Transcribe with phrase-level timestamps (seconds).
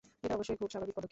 [0.23, 0.99] এটা অবশ্যই খুব অস্বাভাবিক পদক্ষেপ।